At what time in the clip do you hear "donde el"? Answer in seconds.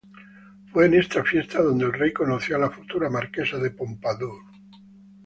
1.61-1.93